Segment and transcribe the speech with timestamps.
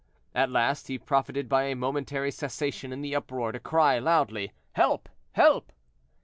[0.33, 5.07] At last he profited by a momentary cessation in the uproar to cry loudly, "Help!
[5.33, 5.71] help!"